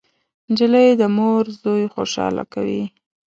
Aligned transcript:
نجلۍ 0.49 0.89
د 1.01 1.03
مور 1.15 1.43
زوی 1.61 1.83
خوشحاله 1.93 2.43
کوي. 2.53 2.83